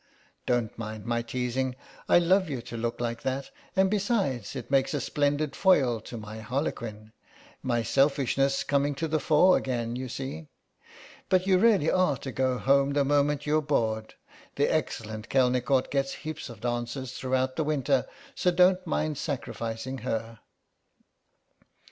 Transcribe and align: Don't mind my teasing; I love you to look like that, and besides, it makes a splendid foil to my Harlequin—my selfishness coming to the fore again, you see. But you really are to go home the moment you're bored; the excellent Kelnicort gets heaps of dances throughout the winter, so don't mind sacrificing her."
Don't 0.47 0.75
mind 0.79 1.05
my 1.05 1.21
teasing; 1.21 1.75
I 2.09 2.17
love 2.17 2.49
you 2.49 2.59
to 2.63 2.75
look 2.75 2.99
like 2.99 3.21
that, 3.21 3.51
and 3.75 3.87
besides, 3.87 4.55
it 4.55 4.71
makes 4.71 4.95
a 4.95 4.99
splendid 4.99 5.55
foil 5.55 5.99
to 6.01 6.17
my 6.17 6.39
Harlequin—my 6.39 7.83
selfishness 7.83 8.63
coming 8.63 8.95
to 8.95 9.07
the 9.07 9.19
fore 9.19 9.57
again, 9.57 9.95
you 9.95 10.09
see. 10.09 10.47
But 11.29 11.45
you 11.45 11.59
really 11.59 11.91
are 11.91 12.17
to 12.17 12.31
go 12.31 12.57
home 12.57 12.93
the 12.93 13.05
moment 13.05 13.45
you're 13.45 13.61
bored; 13.61 14.15
the 14.55 14.73
excellent 14.73 15.29
Kelnicort 15.29 15.91
gets 15.91 16.13
heaps 16.13 16.49
of 16.49 16.61
dances 16.61 17.11
throughout 17.11 17.55
the 17.55 17.63
winter, 17.63 18.07
so 18.33 18.49
don't 18.49 18.87
mind 18.87 19.19
sacrificing 19.19 19.99
her." 19.99 20.39